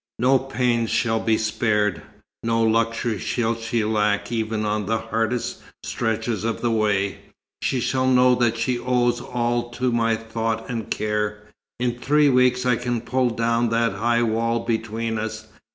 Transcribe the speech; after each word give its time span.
No 0.17 0.39
pains 0.39 0.89
shall 0.89 1.19
be 1.19 1.37
spared. 1.37 2.01
No 2.41 2.63
luxury 2.63 3.19
shall 3.19 3.53
she 3.55 3.83
lack 3.85 4.31
even 4.31 4.65
on 4.65 4.87
the 4.87 4.97
hardest 4.97 5.61
stretches 5.83 6.43
of 6.43 6.59
the 6.59 6.71
way. 6.71 7.19
She 7.61 7.79
shall 7.79 8.07
know 8.07 8.33
that 8.33 8.57
she 8.57 8.79
owes 8.79 9.21
all 9.21 9.69
to 9.69 9.91
my 9.91 10.15
thought 10.15 10.67
and 10.71 10.89
care. 10.89 11.43
In 11.79 11.99
three 11.99 12.29
weeks 12.29 12.65
I 12.65 12.77
can 12.77 13.01
pull 13.01 13.29
down 13.29 13.69
that 13.69 13.93
high 13.93 14.23
wall 14.23 14.61
between 14.61 15.19
us. 15.19 15.45